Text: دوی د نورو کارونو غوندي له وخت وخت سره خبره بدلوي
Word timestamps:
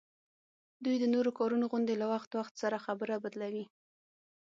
دوی 0.83 0.95
د 0.99 1.05
نورو 1.13 1.31
کارونو 1.39 1.65
غوندي 1.71 1.95
له 2.01 2.05
وخت 2.13 2.29
وخت 2.33 2.53
سره 2.61 2.77
خبره 2.85 3.15
بدلوي 3.23 3.65